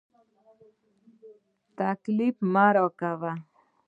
[1.77, 3.31] تکليف مه راکوه.